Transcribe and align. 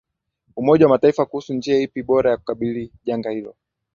Umoja 0.55 0.85
wa 0.85 0.89
Mataifa 0.89 1.25
kuhusu 1.25 1.53
ni 1.53 1.57
njia 1.57 1.79
ipi 1.79 2.03
bora 2.03 2.29
ya 2.31 2.37
kulikabili 2.37 2.91
janga 3.05 3.29
hilo 3.29 3.55